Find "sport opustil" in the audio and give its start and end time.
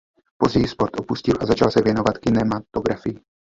0.67-1.35